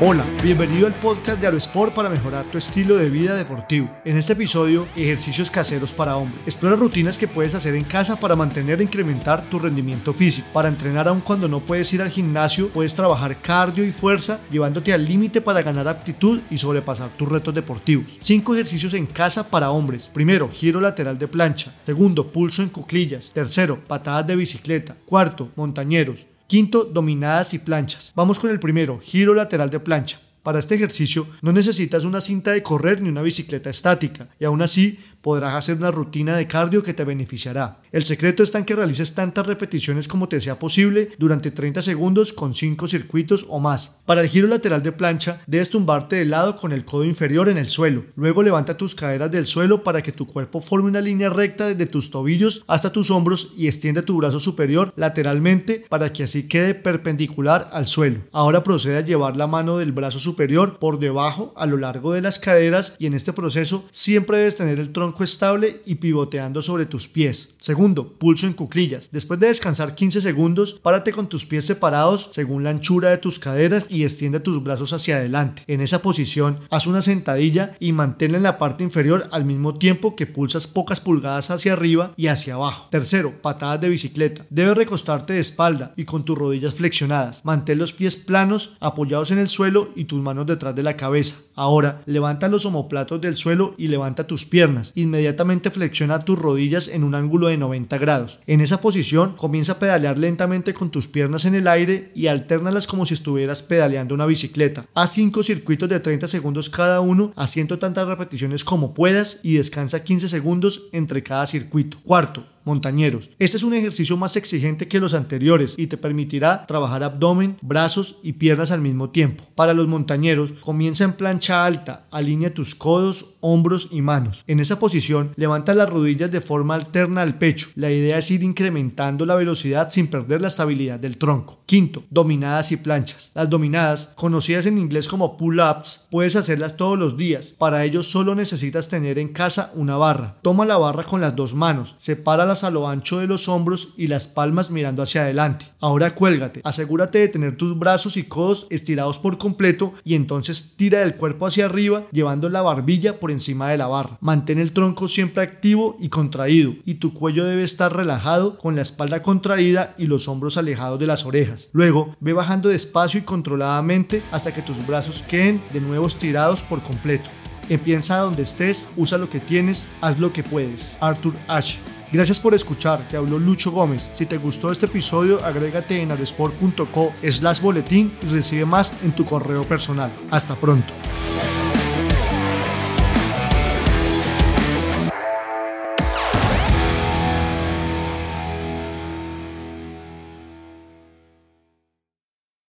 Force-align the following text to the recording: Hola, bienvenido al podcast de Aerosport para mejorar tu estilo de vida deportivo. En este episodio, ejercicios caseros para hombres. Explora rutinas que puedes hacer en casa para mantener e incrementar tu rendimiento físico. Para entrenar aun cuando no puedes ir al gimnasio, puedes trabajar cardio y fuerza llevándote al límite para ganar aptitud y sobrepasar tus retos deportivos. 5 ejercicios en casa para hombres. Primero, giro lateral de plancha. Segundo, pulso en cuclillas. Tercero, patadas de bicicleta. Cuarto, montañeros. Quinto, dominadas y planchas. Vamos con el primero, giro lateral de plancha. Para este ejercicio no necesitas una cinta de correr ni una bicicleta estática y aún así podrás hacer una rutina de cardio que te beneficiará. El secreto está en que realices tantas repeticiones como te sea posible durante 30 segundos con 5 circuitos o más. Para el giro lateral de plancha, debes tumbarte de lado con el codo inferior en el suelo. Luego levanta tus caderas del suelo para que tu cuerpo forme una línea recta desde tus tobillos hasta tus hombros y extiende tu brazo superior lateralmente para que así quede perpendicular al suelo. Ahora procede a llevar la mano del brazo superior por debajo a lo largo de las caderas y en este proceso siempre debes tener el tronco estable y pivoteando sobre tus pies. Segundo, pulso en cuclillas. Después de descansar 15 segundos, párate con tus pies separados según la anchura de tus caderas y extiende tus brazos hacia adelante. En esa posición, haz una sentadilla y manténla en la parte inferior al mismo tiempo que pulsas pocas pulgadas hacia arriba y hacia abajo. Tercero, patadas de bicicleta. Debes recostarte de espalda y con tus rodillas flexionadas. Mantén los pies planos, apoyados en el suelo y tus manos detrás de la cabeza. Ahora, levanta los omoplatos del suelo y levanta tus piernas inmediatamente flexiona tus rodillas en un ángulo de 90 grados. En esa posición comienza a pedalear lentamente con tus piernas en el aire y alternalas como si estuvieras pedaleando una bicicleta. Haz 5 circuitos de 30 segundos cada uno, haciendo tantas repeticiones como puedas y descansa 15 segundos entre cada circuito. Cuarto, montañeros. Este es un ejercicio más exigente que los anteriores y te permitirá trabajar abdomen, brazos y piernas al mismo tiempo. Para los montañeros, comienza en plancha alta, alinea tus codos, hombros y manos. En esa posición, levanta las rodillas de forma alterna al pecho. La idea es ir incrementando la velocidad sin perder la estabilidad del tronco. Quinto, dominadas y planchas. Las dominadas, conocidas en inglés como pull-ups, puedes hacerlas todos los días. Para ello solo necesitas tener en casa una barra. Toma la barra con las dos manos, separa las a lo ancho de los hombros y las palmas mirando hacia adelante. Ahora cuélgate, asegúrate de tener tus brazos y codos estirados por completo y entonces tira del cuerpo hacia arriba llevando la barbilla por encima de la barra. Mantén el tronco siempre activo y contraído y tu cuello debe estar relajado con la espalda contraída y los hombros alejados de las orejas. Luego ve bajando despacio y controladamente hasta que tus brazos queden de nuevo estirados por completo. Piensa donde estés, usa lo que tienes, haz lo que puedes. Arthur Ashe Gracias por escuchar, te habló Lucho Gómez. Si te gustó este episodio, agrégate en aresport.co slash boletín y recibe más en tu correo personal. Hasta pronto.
Hola, 0.00 0.24
bienvenido 0.44 0.86
al 0.86 0.94
podcast 0.94 1.40
de 1.40 1.48
Aerosport 1.48 1.92
para 1.92 2.08
mejorar 2.08 2.44
tu 2.44 2.56
estilo 2.56 2.96
de 2.96 3.10
vida 3.10 3.34
deportivo. 3.34 3.90
En 4.04 4.16
este 4.16 4.34
episodio, 4.34 4.86
ejercicios 4.94 5.50
caseros 5.50 5.92
para 5.92 6.16
hombres. 6.16 6.40
Explora 6.46 6.76
rutinas 6.76 7.18
que 7.18 7.26
puedes 7.26 7.56
hacer 7.56 7.74
en 7.74 7.82
casa 7.82 8.14
para 8.14 8.36
mantener 8.36 8.78
e 8.78 8.84
incrementar 8.84 9.42
tu 9.50 9.58
rendimiento 9.58 10.12
físico. 10.12 10.46
Para 10.52 10.68
entrenar 10.68 11.08
aun 11.08 11.20
cuando 11.20 11.48
no 11.48 11.58
puedes 11.58 11.92
ir 11.92 12.00
al 12.00 12.10
gimnasio, 12.10 12.68
puedes 12.68 12.94
trabajar 12.94 13.42
cardio 13.42 13.84
y 13.84 13.90
fuerza 13.90 14.38
llevándote 14.52 14.92
al 14.92 15.04
límite 15.04 15.40
para 15.40 15.62
ganar 15.62 15.88
aptitud 15.88 16.42
y 16.48 16.58
sobrepasar 16.58 17.10
tus 17.16 17.28
retos 17.28 17.52
deportivos. 17.52 18.18
5 18.20 18.54
ejercicios 18.54 18.94
en 18.94 19.06
casa 19.06 19.50
para 19.50 19.72
hombres. 19.72 20.08
Primero, 20.14 20.48
giro 20.52 20.80
lateral 20.80 21.18
de 21.18 21.26
plancha. 21.26 21.74
Segundo, 21.84 22.30
pulso 22.30 22.62
en 22.62 22.68
cuclillas. 22.68 23.32
Tercero, 23.34 23.80
patadas 23.84 24.28
de 24.28 24.36
bicicleta. 24.36 24.96
Cuarto, 25.04 25.50
montañeros. 25.56 26.28
Quinto, 26.50 26.84
dominadas 26.84 27.52
y 27.52 27.58
planchas. 27.58 28.14
Vamos 28.16 28.38
con 28.38 28.48
el 28.48 28.58
primero, 28.58 28.98
giro 29.00 29.34
lateral 29.34 29.68
de 29.68 29.80
plancha. 29.80 30.18
Para 30.42 30.58
este 30.58 30.76
ejercicio 30.76 31.26
no 31.42 31.52
necesitas 31.52 32.04
una 32.04 32.22
cinta 32.22 32.52
de 32.52 32.62
correr 32.62 33.02
ni 33.02 33.10
una 33.10 33.20
bicicleta 33.20 33.68
estática 33.68 34.30
y 34.40 34.46
aún 34.46 34.62
así 34.62 34.98
podrás 35.20 35.54
hacer 35.54 35.76
una 35.76 35.90
rutina 35.90 36.36
de 36.36 36.46
cardio 36.46 36.82
que 36.82 36.94
te 36.94 37.04
beneficiará. 37.04 37.80
El 37.90 38.02
secreto 38.02 38.42
está 38.42 38.58
en 38.58 38.64
que 38.64 38.76
realices 38.76 39.14
tantas 39.14 39.46
repeticiones 39.46 40.08
como 40.08 40.28
te 40.28 40.40
sea 40.40 40.58
posible 40.58 41.08
durante 41.18 41.50
30 41.50 41.80
segundos 41.80 42.32
con 42.32 42.54
5 42.54 42.86
circuitos 42.86 43.46
o 43.48 43.60
más. 43.60 44.02
Para 44.04 44.20
el 44.20 44.28
giro 44.28 44.46
lateral 44.46 44.82
de 44.82 44.92
plancha, 44.92 45.40
debes 45.46 45.70
tumbarte 45.70 46.16
de 46.16 46.26
lado 46.26 46.56
con 46.56 46.72
el 46.72 46.84
codo 46.84 47.04
inferior 47.04 47.48
en 47.48 47.56
el 47.56 47.68
suelo. 47.68 48.04
Luego 48.14 48.42
levanta 48.42 48.76
tus 48.76 48.94
caderas 48.94 49.30
del 49.30 49.46
suelo 49.46 49.82
para 49.82 50.02
que 50.02 50.12
tu 50.12 50.26
cuerpo 50.26 50.60
forme 50.60 50.88
una 50.88 51.00
línea 51.00 51.30
recta 51.30 51.68
desde 51.68 51.86
tus 51.86 52.10
tobillos 52.10 52.62
hasta 52.66 52.92
tus 52.92 53.10
hombros 53.10 53.52
y 53.56 53.66
extiende 53.66 54.02
tu 54.02 54.18
brazo 54.18 54.38
superior 54.38 54.92
lateralmente 54.96 55.86
para 55.88 56.12
que 56.12 56.24
así 56.24 56.46
quede 56.46 56.74
perpendicular 56.74 57.70
al 57.72 57.86
suelo. 57.86 58.20
Ahora 58.32 58.62
procede 58.62 58.98
a 58.98 59.02
llevar 59.02 59.36
la 59.36 59.46
mano 59.46 59.78
del 59.78 59.92
brazo 59.92 60.18
superior 60.18 60.78
por 60.78 60.98
debajo 60.98 61.54
a 61.56 61.66
lo 61.66 61.78
largo 61.78 62.12
de 62.12 62.20
las 62.20 62.38
caderas 62.38 62.96
y 62.98 63.06
en 63.06 63.14
este 63.14 63.32
proceso 63.32 63.84
siempre 63.90 64.38
debes 64.38 64.56
tener 64.56 64.78
el 64.78 64.92
tronco 64.92 65.07
estable 65.24 65.82
y 65.86 65.96
pivoteando 65.96 66.62
sobre 66.62 66.86
tus 66.86 67.08
pies. 67.08 67.50
Segundo, 67.58 68.12
pulso 68.12 68.46
en 68.46 68.52
cuclillas. 68.52 69.10
Después 69.10 69.40
de 69.40 69.48
descansar 69.48 69.94
15 69.94 70.20
segundos, 70.20 70.80
párate 70.82 71.12
con 71.12 71.28
tus 71.28 71.44
pies 71.44 71.66
separados 71.66 72.30
según 72.32 72.64
la 72.64 72.70
anchura 72.70 73.10
de 73.10 73.18
tus 73.18 73.38
caderas 73.38 73.86
y 73.88 74.04
extiende 74.04 74.40
tus 74.40 74.62
brazos 74.62 74.92
hacia 74.92 75.16
adelante. 75.16 75.62
En 75.66 75.80
esa 75.80 76.02
posición, 76.02 76.58
haz 76.70 76.86
una 76.86 77.02
sentadilla 77.02 77.76
y 77.80 77.92
manténla 77.92 78.38
en 78.38 78.42
la 78.42 78.58
parte 78.58 78.84
inferior 78.84 79.28
al 79.30 79.44
mismo 79.44 79.76
tiempo 79.78 80.16
que 80.16 80.26
pulsas 80.26 80.66
pocas 80.66 81.00
pulgadas 81.00 81.50
hacia 81.50 81.72
arriba 81.72 82.12
y 82.16 82.28
hacia 82.28 82.54
abajo. 82.54 82.88
Tercero, 82.90 83.32
patadas 83.42 83.80
de 83.80 83.88
bicicleta. 83.88 84.44
Debes 84.50 84.76
recostarte 84.76 85.32
de 85.32 85.40
espalda 85.40 85.92
y 85.96 86.04
con 86.04 86.24
tus 86.24 86.38
rodillas 86.38 86.74
flexionadas. 86.74 87.44
Mantén 87.44 87.78
los 87.78 87.92
pies 87.92 88.16
planos, 88.16 88.76
apoyados 88.80 89.30
en 89.30 89.38
el 89.38 89.48
suelo 89.48 89.90
y 89.94 90.04
tus 90.04 90.20
manos 90.20 90.46
detrás 90.46 90.74
de 90.74 90.82
la 90.82 90.96
cabeza. 90.96 91.36
Ahora, 91.54 92.02
levanta 92.06 92.48
los 92.48 92.66
omoplatos 92.66 93.20
del 93.20 93.36
suelo 93.36 93.74
y 93.76 93.88
levanta 93.88 94.26
tus 94.26 94.44
piernas 94.44 94.92
inmediatamente 95.02 95.70
flexiona 95.70 96.24
tus 96.24 96.38
rodillas 96.38 96.88
en 96.88 97.04
un 97.04 97.14
ángulo 97.14 97.48
de 97.48 97.56
90 97.56 97.98
grados. 97.98 98.40
En 98.46 98.60
esa 98.60 98.80
posición 98.80 99.36
comienza 99.36 99.72
a 99.72 99.78
pedalear 99.78 100.18
lentamente 100.18 100.74
con 100.74 100.90
tus 100.90 101.06
piernas 101.06 101.44
en 101.44 101.54
el 101.54 101.68
aire 101.68 102.10
y 102.14 102.26
alternalas 102.26 102.86
como 102.86 103.06
si 103.06 103.14
estuvieras 103.14 103.62
pedaleando 103.62 104.14
una 104.14 104.26
bicicleta. 104.26 104.86
Haz 104.94 105.12
5 105.12 105.42
circuitos 105.42 105.88
de 105.88 106.00
30 106.00 106.26
segundos 106.26 106.70
cada 106.70 107.00
uno, 107.00 107.32
haciendo 107.36 107.78
tantas 107.78 108.08
repeticiones 108.08 108.64
como 108.64 108.94
puedas 108.94 109.40
y 109.42 109.56
descansa 109.56 110.04
15 110.04 110.28
segundos 110.28 110.88
entre 110.92 111.22
cada 111.22 111.46
circuito. 111.46 111.98
Cuarto, 112.02 112.44
montañeros. 112.68 113.30
Este 113.38 113.56
es 113.56 113.62
un 113.62 113.74
ejercicio 113.74 114.16
más 114.16 114.36
exigente 114.36 114.86
que 114.86 115.00
los 115.00 115.14
anteriores 115.14 115.74
y 115.76 115.86
te 115.86 115.96
permitirá 115.96 116.66
trabajar 116.66 117.02
abdomen, 117.02 117.56
brazos 117.62 118.16
y 118.22 118.34
piernas 118.34 118.70
al 118.70 118.82
mismo 118.82 119.10
tiempo. 119.10 119.42
Para 119.54 119.72
los 119.72 119.88
montañeros, 119.88 120.52
comienza 120.60 121.04
en 121.04 121.14
plancha 121.14 121.64
alta, 121.64 122.06
alinea 122.10 122.52
tus 122.52 122.74
codos, 122.74 123.36
hombros 123.40 123.88
y 123.90 124.02
manos. 124.02 124.44
En 124.46 124.60
esa 124.60 124.78
posición, 124.78 125.32
levanta 125.36 125.74
las 125.74 125.88
rodillas 125.88 126.30
de 126.30 126.42
forma 126.42 126.74
alterna 126.74 127.22
al 127.22 127.38
pecho. 127.38 127.70
La 127.74 127.90
idea 127.90 128.18
es 128.18 128.30
ir 128.30 128.42
incrementando 128.42 129.24
la 129.24 129.34
velocidad 129.34 129.90
sin 129.90 130.08
perder 130.08 130.42
la 130.42 130.48
estabilidad 130.48 131.00
del 131.00 131.16
tronco. 131.16 131.62
Quinto, 131.64 132.04
dominadas 132.10 132.70
y 132.72 132.76
planchas. 132.76 133.32
Las 133.34 133.48
dominadas, 133.48 134.12
conocidas 134.14 134.66
en 134.66 134.78
inglés 134.78 135.08
como 135.08 135.36
pull-ups, 135.38 136.08
puedes 136.10 136.36
hacerlas 136.36 136.76
todos 136.76 136.98
los 136.98 137.16
días. 137.16 137.54
Para 137.58 137.84
ello 137.84 138.02
solo 138.02 138.34
necesitas 138.34 138.88
tener 138.88 139.18
en 139.18 139.28
casa 139.28 139.72
una 139.74 139.96
barra. 139.96 140.36
Toma 140.42 140.66
la 140.66 140.76
barra 140.76 141.04
con 141.04 141.20
las 141.20 141.34
dos 141.34 141.54
manos, 141.54 141.94
separa 141.96 142.44
las 142.44 142.57
a 142.64 142.70
lo 142.70 142.88
ancho 142.88 143.18
de 143.18 143.26
los 143.26 143.48
hombros 143.48 143.90
y 143.96 144.06
las 144.06 144.26
palmas 144.26 144.70
mirando 144.70 145.02
hacia 145.02 145.22
adelante. 145.22 145.66
Ahora 145.80 146.14
cuélgate, 146.14 146.60
asegúrate 146.64 147.18
de 147.18 147.28
tener 147.28 147.56
tus 147.56 147.78
brazos 147.78 148.16
y 148.16 148.24
codos 148.24 148.66
estirados 148.70 149.18
por 149.18 149.38
completo 149.38 149.94
y 150.04 150.14
entonces 150.14 150.74
tira 150.76 151.00
del 151.00 151.14
cuerpo 151.14 151.46
hacia 151.46 151.66
arriba 151.66 152.04
llevando 152.12 152.48
la 152.48 152.62
barbilla 152.62 153.20
por 153.20 153.30
encima 153.30 153.70
de 153.70 153.78
la 153.78 153.86
barra. 153.86 154.18
Mantén 154.20 154.58
el 154.58 154.72
tronco 154.72 155.08
siempre 155.08 155.42
activo 155.42 155.96
y 155.98 156.08
contraído 156.08 156.74
y 156.84 156.94
tu 156.94 157.14
cuello 157.14 157.44
debe 157.44 157.64
estar 157.64 157.94
relajado 157.94 158.58
con 158.58 158.76
la 158.76 158.82
espalda 158.82 159.22
contraída 159.22 159.94
y 159.98 160.06
los 160.06 160.28
hombros 160.28 160.56
alejados 160.56 160.98
de 160.98 161.06
las 161.06 161.24
orejas. 161.24 161.70
Luego 161.72 162.16
ve 162.20 162.32
bajando 162.32 162.68
despacio 162.68 163.20
y 163.20 163.24
controladamente 163.24 164.22
hasta 164.32 164.52
que 164.52 164.62
tus 164.62 164.86
brazos 164.86 165.22
queden 165.22 165.62
de 165.72 165.80
nuevo 165.80 166.06
estirados 166.06 166.62
por 166.62 166.82
completo. 166.82 167.30
Piensa 167.76 168.18
donde 168.18 168.44
estés, 168.44 168.88
usa 168.96 169.18
lo 169.18 169.28
que 169.28 169.40
tienes, 169.40 169.88
haz 170.00 170.18
lo 170.18 170.32
que 170.32 170.42
puedes. 170.42 170.96
Arthur 171.00 171.34
Ashe 171.46 171.80
Gracias 172.10 172.40
por 172.40 172.54
escuchar, 172.54 173.00
te 173.10 173.18
habló 173.18 173.38
Lucho 173.38 173.70
Gómez. 173.70 174.08
Si 174.12 174.24
te 174.24 174.38
gustó 174.38 174.72
este 174.72 174.86
episodio, 174.86 175.44
agrégate 175.44 176.00
en 176.00 176.10
aresport.co 176.10 177.12
slash 177.22 177.60
boletín 177.60 178.10
y 178.22 178.26
recibe 178.26 178.64
más 178.64 178.94
en 179.04 179.12
tu 179.12 179.26
correo 179.26 179.64
personal. 179.64 180.10
Hasta 180.30 180.54
pronto. 180.54 180.94